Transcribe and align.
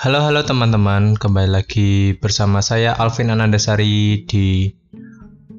Halo 0.00 0.24
halo 0.24 0.40
teman-teman, 0.40 1.12
kembali 1.12 1.60
lagi 1.60 2.16
bersama 2.16 2.64
saya 2.64 2.96
Alvin 2.96 3.36
Anandasari 3.36 4.24
di 4.24 4.72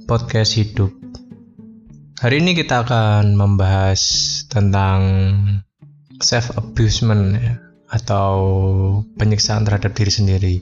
podcast 0.09 0.57
hidup. 0.57 0.89
Hari 2.17 2.41
ini 2.41 2.57
kita 2.57 2.81
akan 2.81 3.37
membahas 3.37 4.01
tentang 4.49 4.99
self 6.17 6.57
abusement 6.57 7.37
ya, 7.37 7.61
atau 7.93 8.33
penyiksaan 9.21 9.61
terhadap 9.61 9.93
diri 9.93 10.09
sendiri. 10.09 10.55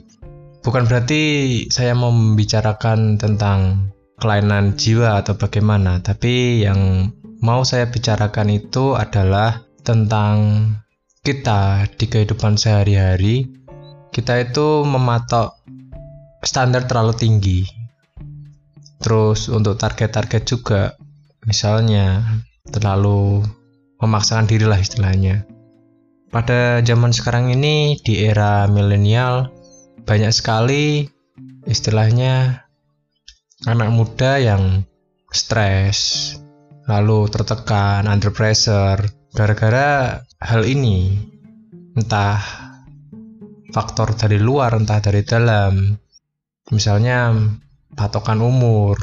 Bukan 0.60 0.84
berarti 0.84 1.64
saya 1.72 1.96
mau 1.96 2.12
membicarakan 2.12 3.16
tentang 3.16 3.88
kelainan 4.20 4.76
jiwa 4.76 5.24
atau 5.24 5.40
bagaimana, 5.40 6.04
tapi 6.04 6.68
yang 6.68 7.08
mau 7.40 7.64
saya 7.64 7.88
bicarakan 7.88 8.60
itu 8.60 8.92
adalah 8.92 9.64
tentang 9.80 10.36
kita 11.20 11.84
di 11.96 12.08
kehidupan 12.08 12.56
sehari-hari 12.56 13.59
kita 14.10 14.42
itu 14.42 14.82
mematok 14.82 15.54
standar 16.42 16.86
terlalu 16.86 17.14
tinggi. 17.14 17.60
Terus 19.00 19.48
untuk 19.48 19.80
target-target 19.80 20.42
juga, 20.44 20.92
misalnya 21.48 22.20
terlalu 22.68 23.40
memaksakan 24.02 24.44
diri 24.50 24.68
lah 24.68 24.76
istilahnya. 24.76 25.48
Pada 26.30 26.78
zaman 26.84 27.10
sekarang 27.10 27.50
ini 27.50 27.98
di 28.02 28.22
era 28.22 28.68
milenial 28.70 29.50
banyak 30.06 30.30
sekali 30.30 31.08
istilahnya 31.66 32.66
anak 33.66 33.90
muda 33.92 34.38
yang 34.38 34.86
stres, 35.30 36.34
lalu 36.86 37.26
tertekan, 37.28 38.06
under 38.06 38.30
pressure 38.30 39.00
gara-gara 39.34 40.22
hal 40.40 40.62
ini. 40.64 41.18
Entah 41.98 42.69
faktor 43.70 44.14
dari 44.14 44.38
luar 44.38 44.74
entah 44.76 44.98
dari 45.02 45.22
dalam. 45.22 45.94
Misalnya 46.70 47.34
patokan 47.94 48.38
umur 48.42 48.98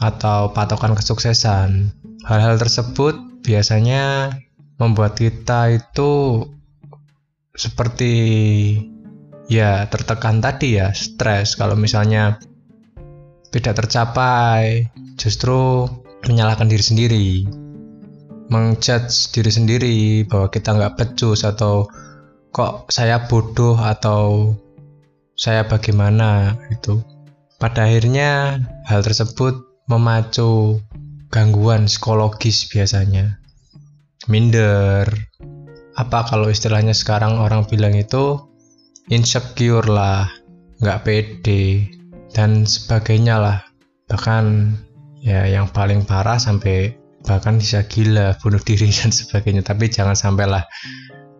atau 0.00 0.52
patokan 0.52 0.96
kesuksesan. 0.96 1.92
Hal-hal 2.24 2.56
tersebut 2.56 3.44
biasanya 3.44 4.32
membuat 4.80 5.20
kita 5.20 5.76
itu 5.76 6.44
seperti 7.54 8.14
ya 9.46 9.86
tertekan 9.92 10.40
tadi 10.40 10.80
ya 10.80 10.90
stres. 10.96 11.54
Kalau 11.54 11.76
misalnya 11.76 12.40
tidak 13.54 13.86
tercapai 13.86 14.88
justru 15.14 15.86
menyalahkan 16.26 16.66
diri 16.66 16.84
sendiri. 16.84 17.28
Mengjudge 18.50 19.32
diri 19.32 19.50
sendiri 19.52 19.96
bahwa 20.28 20.52
kita 20.52 20.76
nggak 20.76 20.96
pecus 21.00 21.46
atau 21.48 21.88
kok 22.54 22.86
saya 22.86 23.26
bodoh 23.26 23.74
atau 23.74 24.54
saya 25.34 25.66
bagaimana 25.66 26.54
itu 26.70 27.02
pada 27.58 27.90
akhirnya 27.90 28.62
hal 28.86 29.02
tersebut 29.02 29.58
memacu 29.90 30.78
gangguan 31.34 31.90
psikologis 31.90 32.70
biasanya. 32.70 33.42
Minder. 34.30 35.10
Apa 35.98 36.30
kalau 36.30 36.46
istilahnya 36.46 36.94
sekarang 36.94 37.42
orang 37.42 37.66
bilang 37.66 37.98
itu 37.98 38.38
insecure 39.10 39.90
lah 39.90 40.30
nggak 40.78 41.02
pede 41.02 41.90
dan 42.30 42.62
sebagainya 42.62 43.34
lah. 43.42 43.58
Bahkan 44.06 44.44
ya 45.26 45.50
yang 45.50 45.66
paling 45.74 46.06
parah 46.06 46.38
sampai 46.38 46.94
bahkan 47.26 47.58
bisa 47.58 47.82
gila 47.90 48.38
bunuh 48.38 48.62
diri 48.62 48.94
dan 49.02 49.10
sebagainya. 49.10 49.66
Tapi 49.66 49.90
jangan 49.90 50.14
sampailah 50.14 50.62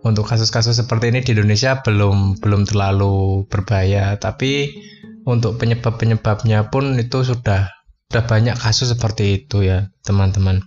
untuk 0.05 0.29
kasus-kasus 0.29 0.77
seperti 0.77 1.11
ini 1.11 1.25
di 1.25 1.33
Indonesia 1.33 1.81
belum 1.81 2.39
belum 2.39 2.69
terlalu 2.69 3.49
berbahaya. 3.49 4.21
Tapi 4.21 4.77
untuk 5.25 5.57
penyebab-penyebabnya 5.57 6.69
pun 6.69 6.95
itu 7.01 7.25
sudah 7.25 7.73
sudah 8.13 8.25
banyak 8.29 8.55
kasus 8.55 8.93
seperti 8.93 9.43
itu 9.43 9.65
ya 9.65 9.89
teman-teman. 10.05 10.61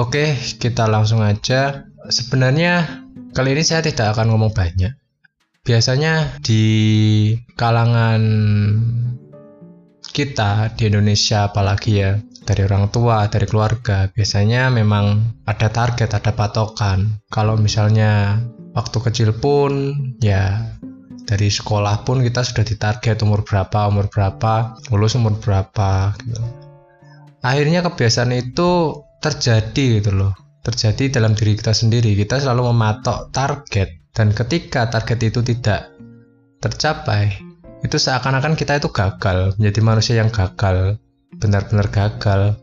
Oke 0.00 0.34
kita 0.58 0.88
langsung 0.88 1.20
aja. 1.20 1.84
Sebenarnya 2.08 3.04
kali 3.36 3.52
ini 3.52 3.62
saya 3.62 3.84
tidak 3.84 4.16
akan 4.16 4.32
ngomong 4.32 4.56
banyak. 4.56 4.96
Biasanya 5.64 6.40
di 6.44 6.64
kalangan 7.56 8.20
kita 10.14 10.76
di 10.76 10.92
Indonesia 10.92 11.48
apalagi 11.48 11.92
ya 12.00 12.20
dari 12.44 12.62
orang 12.68 12.92
tua, 12.92 13.26
dari 13.32 13.48
keluarga, 13.48 14.12
biasanya 14.12 14.68
memang 14.68 15.34
ada 15.48 15.72
target, 15.72 16.12
ada 16.12 16.32
patokan. 16.36 17.24
Kalau 17.32 17.56
misalnya 17.56 18.38
waktu 18.74 18.98
kecil 18.98 19.30
pun 19.38 19.94
ya 20.18 20.74
dari 21.24 21.48
sekolah 21.48 22.04
pun 22.04 22.20
kita 22.20 22.44
sudah 22.44 22.66
ditarget 22.66 23.22
umur 23.24 23.46
berapa, 23.46 23.88
umur 23.88 24.12
berapa, 24.12 24.76
lulus 24.92 25.16
umur 25.16 25.40
berapa 25.40 26.12
gitu. 26.20 26.42
Akhirnya 27.40 27.80
kebiasaan 27.80 28.34
itu 28.36 29.00
terjadi 29.24 30.02
gitu 30.02 30.12
loh. 30.12 30.32
Terjadi 30.64 31.20
dalam 31.20 31.36
diri 31.36 31.56
kita 31.56 31.76
sendiri. 31.76 32.16
Kita 32.16 32.40
selalu 32.40 32.72
mematok 32.72 33.32
target 33.32 34.12
dan 34.16 34.32
ketika 34.32 34.88
target 34.88 35.32
itu 35.32 35.40
tidak 35.44 35.92
tercapai, 36.60 37.36
itu 37.84 37.96
seakan-akan 38.00 38.56
kita 38.56 38.80
itu 38.80 38.88
gagal, 38.88 39.56
menjadi 39.60 39.80
manusia 39.84 40.14
yang 40.16 40.32
gagal 40.32 40.96
benar-benar 41.36 41.90
gagal 41.90 42.56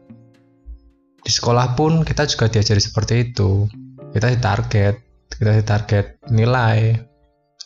di 1.22 1.32
sekolah 1.32 1.78
pun 1.78 2.02
kita 2.02 2.26
juga 2.26 2.50
diajari 2.50 2.82
seperti 2.82 3.14
itu 3.32 3.70
kita 4.12 4.34
ditarget 4.34 4.96
kita 5.38 5.62
ditarget 5.62 6.20
nilai 6.32 6.96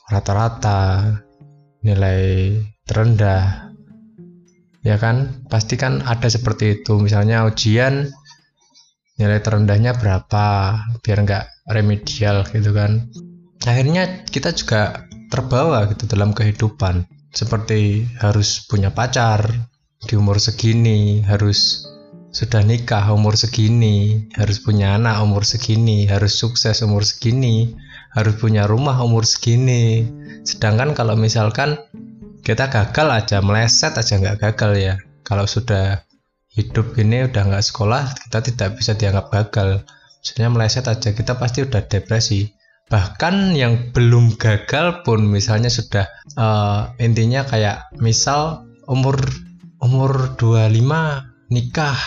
rata-rata 0.09 1.09
nilai 1.85 2.53
terendah. 2.85 3.69
Ya 4.85 4.97
kan? 5.01 5.45
Pasti 5.49 5.77
kan 5.77 6.01
ada 6.05 6.29
seperti 6.29 6.81
itu. 6.81 6.97
Misalnya 7.01 7.45
ujian 7.45 8.09
nilai 9.17 9.39
terendahnya 9.41 9.97
berapa? 9.97 10.77
Biar 11.01 11.17
nggak 11.25 11.45
remedial 11.73 12.45
gitu 12.49 12.73
kan. 12.73 13.09
Akhirnya 13.65 14.25
kita 14.29 14.53
juga 14.53 15.05
terbawa 15.33 15.89
gitu 15.89 16.05
dalam 16.05 16.33
kehidupan. 16.33 17.05
Seperti 17.33 18.05
harus 18.21 18.63
punya 18.69 18.93
pacar 18.93 19.49
di 20.05 20.13
umur 20.13 20.37
segini 20.37 21.25
harus 21.25 21.81
sudah 22.35 22.67
nikah 22.67 23.15
umur 23.15 23.39
segini 23.39 24.27
harus 24.35 24.59
punya 24.59 24.99
anak 24.99 25.23
umur 25.23 25.47
segini 25.47 26.03
harus 26.03 26.35
sukses 26.35 26.83
umur 26.83 27.07
segini 27.07 27.71
harus 28.15 28.35
punya 28.39 28.63
rumah 28.65 28.95
umur 29.03 29.27
segini. 29.27 30.07
Sedangkan 30.47 30.95
kalau 30.95 31.19
misalkan 31.19 31.75
kita 32.41 32.71
gagal 32.71 33.07
aja 33.11 33.37
meleset 33.43 33.95
aja 33.99 34.15
nggak 34.15 34.39
gagal 34.39 34.71
ya. 34.79 34.95
Kalau 35.27 35.43
sudah 35.43 36.07
hidup 36.55 36.95
ini 36.95 37.27
udah 37.27 37.43
nggak 37.43 37.65
sekolah 37.65 38.15
kita 38.27 38.39
tidak 38.39 38.69
bisa 38.79 38.95
dianggap 38.95 39.27
gagal. 39.29 39.83
Misalnya 40.23 40.49
meleset 40.55 40.87
aja 40.87 41.11
kita 41.11 41.35
pasti 41.35 41.67
udah 41.67 41.83
depresi. 41.85 42.47
Bahkan 42.87 43.57
yang 43.59 43.91
belum 43.91 44.39
gagal 44.39 45.03
pun 45.03 45.27
misalnya 45.27 45.67
sudah 45.67 46.07
uh, 46.39 46.95
intinya 47.03 47.43
kayak 47.43 47.91
misal 47.99 48.63
umur 48.87 49.19
umur 49.83 50.39
25 50.39 51.51
nikah. 51.51 51.99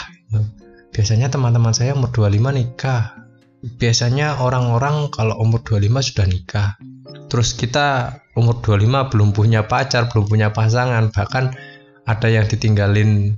Biasanya 0.93 1.31
teman-teman 1.31 1.73
saya 1.77 1.95
umur 1.95 2.11
25 2.11 2.59
nikah. 2.59 3.15
Biasanya 3.59 4.39
orang-orang 4.39 5.11
kalau 5.11 5.35
umur 5.43 5.63
25 5.67 6.09
sudah 6.15 6.27
nikah. 6.27 6.69
Terus 7.29 7.53
kita 7.59 8.19
umur 8.39 8.63
25 8.63 9.11
belum 9.11 9.31
punya 9.35 9.67
pacar 9.67 10.09
belum 10.09 10.31
punya 10.31 10.49
pasangan 10.55 11.11
bahkan 11.11 11.53
ada 12.07 12.29
yang 12.31 12.47
ditinggalin 12.47 13.37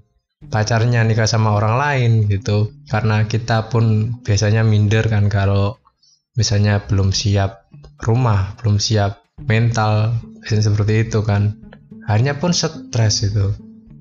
pacarnya 0.52 1.02
nikah 1.04 1.26
sama 1.26 1.56
orang 1.56 1.74
lain 1.76 2.10
gitu. 2.28 2.72
Karena 2.88 3.24
kita 3.24 3.72
pun 3.72 4.16
biasanya 4.22 4.62
minder 4.62 5.08
kan 5.08 5.32
kalau 5.32 5.80
misalnya 6.38 6.84
belum 6.84 7.10
siap 7.12 7.68
rumah 8.00 8.56
belum 8.60 8.80
siap 8.80 9.20
mental 9.44 10.16
seperti 10.44 11.08
itu 11.08 11.20
kan. 11.24 11.56
Akhirnya 12.08 12.36
pun 12.36 12.52
stres 12.52 13.24
itu. 13.24 13.52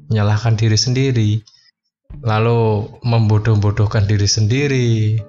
Menyalahkan 0.09 0.57
diri 0.57 0.73
sendiri, 0.73 1.31
lalu 2.23 2.87
membodoh-bodohkan 3.03 4.05
diri 4.05 4.27
sendiri, 4.27 5.19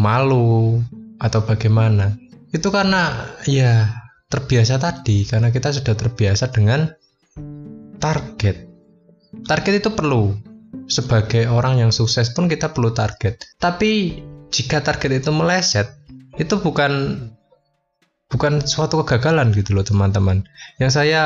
malu 0.00 0.80
atau 1.20 1.40
bagaimana. 1.44 2.16
Itu 2.54 2.70
karena 2.70 3.34
ya 3.44 3.90
terbiasa 4.30 4.80
tadi, 4.80 5.26
karena 5.28 5.50
kita 5.50 5.74
sudah 5.74 5.94
terbiasa 5.94 6.50
dengan 6.50 6.90
target. 7.98 8.66
Target 9.44 9.74
itu 9.84 9.90
perlu. 9.92 10.34
Sebagai 10.84 11.48
orang 11.48 11.80
yang 11.80 11.90
sukses 11.94 12.34
pun 12.36 12.50
kita 12.50 12.74
perlu 12.74 12.92
target. 12.92 13.40
Tapi 13.56 14.20
jika 14.52 14.84
target 14.84 15.24
itu 15.24 15.30
meleset, 15.32 15.88
itu 16.36 16.60
bukan 16.60 17.24
bukan 18.28 18.60
suatu 18.66 19.00
kegagalan 19.00 19.54
gitu 19.54 19.72
loh 19.72 19.86
teman-teman. 19.86 20.44
Yang 20.82 20.90
saya 20.98 21.22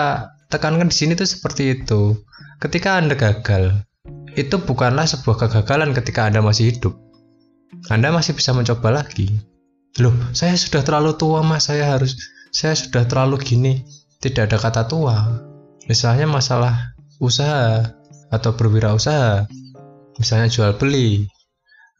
tekankan 0.52 0.92
di 0.92 0.96
sini 0.96 1.12
tuh 1.16 1.26
seperti 1.26 1.80
itu. 1.80 2.20
Ketika 2.60 3.00
Anda 3.00 3.16
gagal, 3.16 3.87
itu 4.38 4.56
bukanlah 4.62 5.08
sebuah 5.10 5.46
kegagalan 5.46 5.90
ketika 5.90 6.30
Anda 6.30 6.38
masih 6.38 6.70
hidup. 6.70 6.94
Anda 7.90 8.14
masih 8.14 8.38
bisa 8.38 8.54
mencoba 8.54 9.02
lagi. 9.02 9.34
Loh, 9.98 10.14
saya 10.30 10.54
sudah 10.54 10.86
terlalu 10.86 11.18
tua 11.18 11.42
mas, 11.42 11.66
saya 11.66 11.96
harus 11.96 12.14
saya 12.54 12.78
sudah 12.78 13.08
terlalu 13.08 13.42
gini. 13.42 13.82
Tidak 14.18 14.50
ada 14.50 14.58
kata 14.58 14.86
tua. 14.86 15.14
Misalnya 15.86 16.26
masalah 16.26 16.94
usaha 17.22 17.94
atau 18.30 18.50
berwirausaha. 18.54 19.46
Misalnya 20.18 20.50
jual 20.50 20.74
beli. 20.74 21.26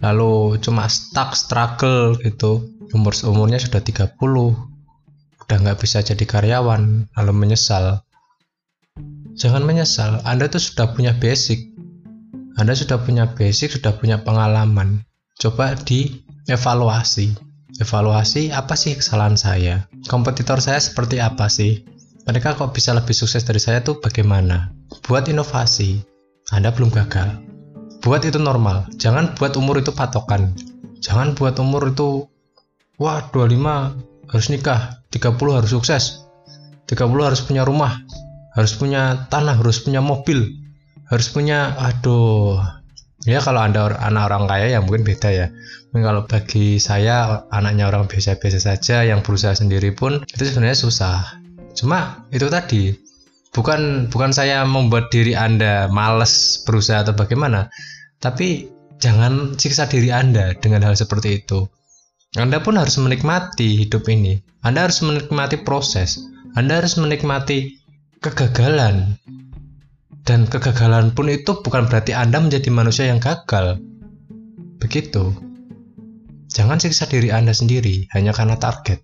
Lalu 0.02 0.62
cuma 0.62 0.86
stuck 0.86 1.34
struggle 1.34 2.18
gitu. 2.22 2.66
Umur 2.94 3.14
umurnya 3.26 3.58
sudah 3.58 3.82
30 3.82 4.18
udah 5.38 5.56
nggak 5.62 5.78
bisa 5.78 6.02
jadi 6.02 6.24
karyawan. 6.26 7.10
Lalu 7.14 7.32
menyesal. 7.34 8.02
Jangan 9.38 9.62
menyesal. 9.62 10.22
Anda 10.26 10.50
tuh 10.50 10.58
sudah 10.58 10.90
punya 10.94 11.14
basic 11.14 11.77
Anda 12.58 12.74
sudah 12.74 12.98
punya 13.00 13.30
basic 13.38 13.78
sudah 13.78 13.94
punya 13.96 14.20
pengalaman. 14.26 15.06
Coba 15.38 15.78
dievaluasi. 15.78 17.38
Evaluasi 17.78 18.50
apa 18.50 18.74
sih 18.74 18.98
kesalahan 18.98 19.38
saya? 19.38 19.86
Kompetitor 20.10 20.58
saya 20.58 20.82
seperti 20.82 21.22
apa 21.22 21.46
sih? 21.46 21.86
Mereka 22.26 22.58
kok 22.58 22.74
bisa 22.74 22.90
lebih 22.92 23.14
sukses 23.14 23.46
dari 23.46 23.62
saya 23.62 23.78
tuh 23.80 24.02
bagaimana? 24.02 24.74
Buat 25.06 25.30
inovasi 25.30 26.02
anda 26.50 26.74
belum 26.74 26.90
gagal. 26.90 27.38
Buat 28.02 28.26
itu 28.26 28.42
normal. 28.42 28.90
Jangan 28.98 29.38
buat 29.38 29.54
umur 29.54 29.78
itu 29.78 29.94
patokan. 29.94 30.56
Jangan 30.98 31.38
buat 31.38 31.54
umur 31.62 31.94
itu 31.94 32.26
wah 32.98 33.22
25 33.30 34.34
harus 34.34 34.46
nikah 34.50 35.00
30 35.14 35.38
harus 35.56 35.70
sukses 35.70 36.26
30 36.90 37.08
harus 37.22 37.40
punya 37.40 37.62
rumah 37.62 37.94
harus 38.52 38.74
punya 38.74 39.30
tanah 39.30 39.56
harus 39.56 39.80
punya 39.80 40.02
mobil 40.02 40.50
harus 41.08 41.28
punya 41.32 41.74
aduh. 41.76 42.60
Ya 43.26 43.42
kalau 43.42 43.60
anda 43.60 43.92
anak 43.98 44.30
orang 44.30 44.44
kaya 44.46 44.66
ya 44.72 44.78
mungkin 44.80 45.02
beda 45.04 45.28
ya. 45.32 45.46
Mungkin 45.90 46.04
kalau 46.04 46.22
bagi 46.28 46.78
saya 46.78 47.48
anaknya 47.48 47.88
orang 47.88 48.06
biasa-biasa 48.06 48.60
saja 48.62 49.02
yang 49.04 49.24
berusaha 49.24 49.56
sendiri 49.56 49.92
pun 49.96 50.22
itu 50.22 50.42
sebenarnya 50.44 50.78
susah. 50.78 51.40
Cuma 51.74 52.24
itu 52.30 52.46
tadi. 52.48 52.94
Bukan 53.48 54.12
bukan 54.12 54.30
saya 54.30 54.62
membuat 54.68 55.08
diri 55.08 55.32
anda 55.32 55.88
males 55.88 56.62
berusaha 56.62 57.02
atau 57.02 57.16
bagaimana 57.16 57.72
tapi 58.20 58.68
jangan 59.00 59.56
siksa 59.56 59.88
diri 59.88 60.12
anda 60.12 60.52
dengan 60.54 60.84
hal 60.84 60.94
seperti 60.94 61.42
itu. 61.42 61.66
Anda 62.36 62.60
pun 62.60 62.76
harus 62.76 63.00
menikmati 63.00 63.88
hidup 63.88 64.04
ini. 64.12 64.36
Anda 64.60 64.84
harus 64.84 65.00
menikmati 65.00 65.64
proses. 65.64 66.20
Anda 66.52 66.84
harus 66.84 67.00
menikmati 67.00 67.80
kegagalan 68.20 69.16
dan 70.28 70.44
kegagalan 70.44 71.16
pun 71.16 71.32
itu 71.32 71.64
bukan 71.64 71.88
berarti 71.88 72.12
Anda 72.12 72.36
menjadi 72.44 72.68
manusia 72.68 73.08
yang 73.08 73.16
gagal. 73.16 73.80
Begitu. 74.76 75.32
Jangan 76.52 76.76
siksa 76.76 77.08
diri 77.08 77.32
Anda 77.32 77.56
sendiri 77.56 78.12
hanya 78.12 78.36
karena 78.36 78.60
target. 78.60 79.00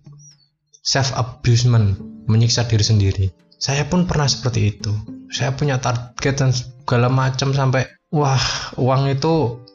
Self 0.85 1.17
abusement, 1.17 1.97
menyiksa 2.29 2.69
diri 2.69 2.85
sendiri. 2.85 3.25
Saya 3.57 3.89
pun 3.89 4.05
pernah 4.05 4.29
seperti 4.29 4.77
itu. 4.77 4.93
Saya 5.33 5.57
punya 5.57 5.81
target 5.81 6.37
dan 6.37 6.53
segala 6.53 7.09
macam 7.09 7.57
sampai 7.57 7.89
wah, 8.13 8.45
uang 8.77 9.09
itu 9.09 9.65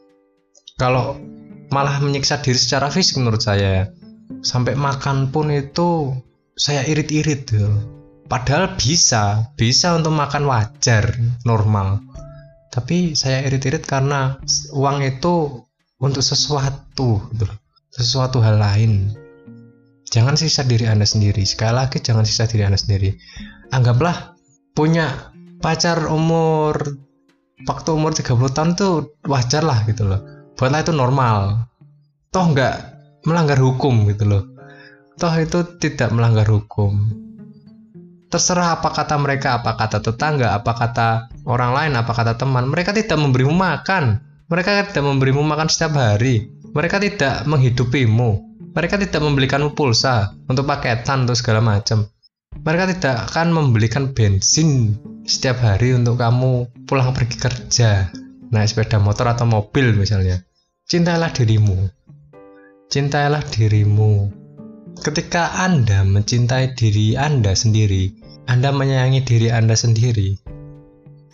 kalau 0.79 1.19
malah 1.75 1.99
menyiksa 1.99 2.39
diri 2.39 2.63
secara 2.63 2.95
fisik 2.95 3.19
menurut 3.19 3.43
saya. 3.43 3.91
Sampai 4.47 4.79
makan 4.79 5.35
pun 5.35 5.51
itu 5.51 6.15
saya 6.55 6.87
irit-irit 6.87 7.43
gitu 7.51 8.00
Padahal 8.31 8.79
bisa, 8.79 9.51
bisa 9.59 9.91
untuk 9.99 10.15
makan 10.15 10.47
wajar, 10.47 11.19
normal. 11.43 11.99
Tapi 12.71 13.19
saya 13.19 13.43
irit-irit 13.43 13.83
karena 13.83 14.39
uang 14.71 15.03
itu 15.03 15.67
untuk 15.99 16.23
sesuatu, 16.23 17.27
gitu. 17.35 17.47
sesuatu 17.91 18.39
hal 18.39 18.63
lain. 18.63 19.11
Jangan 20.15 20.39
sisa 20.39 20.63
diri 20.63 20.87
Anda 20.87 21.11
sendiri. 21.11 21.43
Sekali 21.43 21.75
lagi 21.75 21.99
jangan 21.99 22.23
sisa 22.23 22.47
diri 22.47 22.63
Anda 22.63 22.79
sendiri. 22.79 23.11
Anggaplah 23.75 24.39
punya 24.79 25.35
pacar 25.59 26.07
umur 26.07 26.79
waktu 27.67 27.89
umur 27.91 28.15
30 28.15 28.31
tahun 28.55 28.71
tuh 28.79 29.19
wajar 29.27 29.67
lah 29.67 29.83
gitu 29.91 30.07
loh. 30.07 30.23
Buatlah 30.55 30.87
itu 30.87 30.95
normal. 30.95 31.67
Toh 32.31 32.47
nggak 32.47 32.75
melanggar 33.27 33.59
hukum 33.59 34.07
gitu 34.07 34.23
loh. 34.23 34.43
Toh 35.19 35.35
itu 35.35 35.67
tidak 35.83 36.15
melanggar 36.15 36.47
hukum 36.47 37.27
terserah 38.31 38.79
apa 38.79 38.95
kata 38.95 39.19
mereka, 39.19 39.59
apa 39.59 39.75
kata 39.75 39.99
tetangga, 40.01 40.55
apa 40.55 40.73
kata 40.73 41.09
orang 41.45 41.75
lain, 41.75 41.93
apa 41.99 42.15
kata 42.15 42.39
teman. 42.39 42.71
Mereka 42.71 42.95
tidak 42.95 43.19
memberimu 43.19 43.51
makan. 43.51 44.23
Mereka 44.47 44.91
tidak 44.91 45.05
memberimu 45.05 45.43
makan 45.43 45.67
setiap 45.67 45.99
hari. 45.99 46.49
Mereka 46.71 47.03
tidak 47.03 47.45
menghidupimu. 47.51 48.51
Mereka 48.71 49.03
tidak 49.03 49.21
membelikanmu 49.27 49.75
pulsa 49.75 50.31
untuk 50.47 50.63
paketan 50.63 51.27
untuk 51.27 51.35
segala 51.35 51.59
macam. 51.59 52.07
Mereka 52.55 52.85
tidak 52.95 53.31
akan 53.31 53.51
membelikan 53.51 54.15
bensin 54.15 54.95
setiap 55.27 55.63
hari 55.63 55.95
untuk 55.95 56.19
kamu 56.19 56.71
pulang 56.87 57.11
pergi 57.15 57.39
kerja, 57.39 58.11
naik 58.51 58.71
sepeda 58.71 58.99
motor 59.03 59.31
atau 59.31 59.47
mobil 59.47 59.95
misalnya. 59.95 60.43
Cintailah 60.87 61.31
dirimu. 61.35 61.91
Cintailah 62.91 63.43
dirimu. 63.47 64.31
Ketika 64.99 65.63
Anda 65.63 66.03
mencintai 66.03 66.75
diri 66.75 67.15
Anda 67.15 67.55
sendiri, 67.55 68.20
anda 68.51 68.75
menyayangi 68.75 69.23
diri 69.23 69.47
Anda 69.55 69.79
sendiri, 69.79 70.35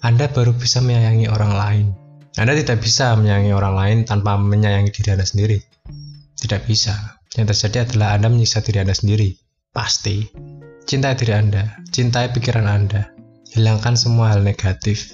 Anda 0.05 0.29
baru 0.29 0.53
bisa 0.53 0.85
menyayangi 0.85 1.33
orang 1.33 1.53
lain. 1.57 1.87
Anda 2.37 2.53
tidak 2.53 2.85
bisa 2.85 3.17
menyayangi 3.17 3.57
orang 3.57 3.73
lain 3.73 3.99
tanpa 4.05 4.37
menyayangi 4.37 4.93
diri 4.93 5.17
Anda 5.17 5.25
sendiri. 5.25 5.57
Tidak 6.37 6.69
bisa. 6.69 7.17
Yang 7.33 7.57
terjadi 7.57 7.89
adalah 7.89 8.21
Anda 8.21 8.29
menyiksa 8.29 8.61
diri 8.61 8.85
Anda 8.85 8.93
sendiri. 8.93 9.33
Pasti. 9.73 10.29
Cintai 10.85 11.17
diri 11.17 11.33
Anda, 11.33 11.81
cintai 11.89 12.37
pikiran 12.37 12.69
Anda. 12.69 13.09
Hilangkan 13.49 13.97
semua 13.97 14.37
hal 14.37 14.45
negatif. 14.45 15.09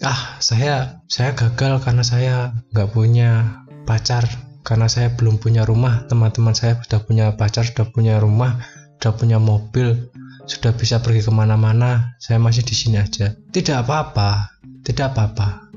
Ah, 0.00 0.40
saya 0.40 1.04
saya 1.12 1.36
gagal 1.36 1.84
karena 1.84 2.00
saya 2.00 2.56
nggak 2.72 2.96
punya 2.96 3.60
pacar, 3.84 4.24
karena 4.64 4.88
saya 4.88 5.12
belum 5.20 5.36
punya 5.36 5.68
rumah. 5.68 6.08
Teman-teman 6.08 6.56
saya 6.56 6.80
sudah 6.80 7.04
punya 7.04 7.36
pacar, 7.36 7.68
sudah 7.68 7.92
punya 7.92 8.16
rumah, 8.16 8.56
sudah 8.96 9.12
punya 9.20 9.36
mobil 9.36 10.08
sudah 10.46 10.74
bisa 10.74 10.98
pergi 10.98 11.22
ke 11.22 11.32
mana-mana, 11.32 12.18
saya 12.18 12.42
masih 12.42 12.66
di 12.66 12.74
sini 12.74 12.98
aja. 12.98 13.34
Tidak 13.34 13.76
apa-apa, 13.86 14.58
tidak 14.82 15.14
apa-apa. 15.14 15.70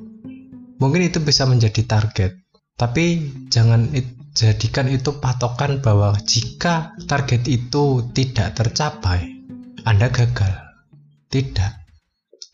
Mungkin 0.81 1.07
itu 1.07 1.21
bisa 1.23 1.47
menjadi 1.47 1.85
target, 1.88 2.35
tapi 2.75 3.31
jangan 3.47 3.88
jadikan 4.35 4.91
itu 4.91 5.15
patokan 5.21 5.79
bahwa 5.79 6.17
jika 6.25 6.92
target 7.07 7.47
itu 7.47 8.04
tidak 8.11 8.57
tercapai, 8.57 9.40
Anda 9.87 10.11
gagal. 10.11 10.54
Tidak. 11.31 11.73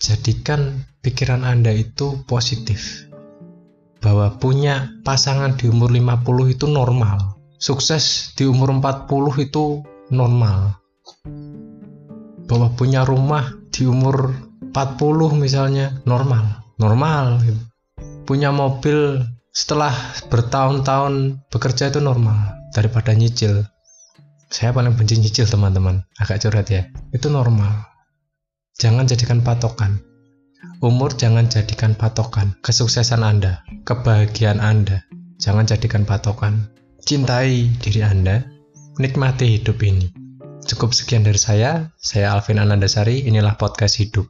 Jadikan 0.01 0.85
pikiran 1.01 1.41
Anda 1.41 1.73
itu 1.73 2.21
positif. 2.29 3.09
Bahwa 4.01 4.33
punya 4.41 4.89
pasangan 5.05 5.57
di 5.57 5.69
umur 5.69 5.93
50 5.93 6.57
itu 6.57 6.65
normal. 6.65 7.37
Sukses 7.61 8.33
di 8.33 8.49
umur 8.49 8.73
40 8.73 9.05
itu 9.45 9.85
normal 10.09 10.81
bahwa 12.51 12.67
punya 12.75 13.07
rumah 13.07 13.55
di 13.71 13.87
umur 13.87 14.35
40 14.75 15.39
misalnya 15.39 16.03
normal 16.03 16.59
normal 16.75 17.39
gitu. 17.47 17.63
punya 18.27 18.51
mobil 18.51 19.23
setelah 19.55 19.95
bertahun-tahun 20.27 21.39
bekerja 21.47 21.91
itu 21.91 22.03
normal 22.03 22.35
daripada 22.75 23.11
nyicil. 23.15 23.67
Saya 24.51 24.75
paling 24.75 24.95
benci 24.95 25.19
nyicil 25.19 25.47
teman-teman. 25.47 26.03
Agak 26.19 26.43
curhat 26.43 26.67
ya. 26.71 26.87
Itu 27.11 27.27
normal. 27.31 27.87
Jangan 28.79 29.07
jadikan 29.07 29.43
patokan. 29.43 29.99
Umur 30.79 31.15
jangan 31.15 31.47
jadikan 31.51 31.95
patokan. 31.95 32.55
Kesuksesan 32.63 33.23
anda 33.23 33.63
kebahagiaan 33.83 34.63
anda 34.63 35.03
jangan 35.39 35.67
jadikan 35.67 36.07
patokan. 36.07 36.71
Cintai 37.03 37.67
diri 37.79 38.03
anda 38.03 38.43
nikmati 38.99 39.59
hidup 39.59 39.81
ini 39.83 40.20
Cukup 40.65 40.93
sekian 40.93 41.25
dari 41.25 41.41
saya. 41.41 41.91
Saya 41.97 42.33
Alvin 42.33 42.61
Anandasari. 42.61 43.25
Inilah 43.25 43.57
podcast 43.57 43.97
hidup. 43.97 44.29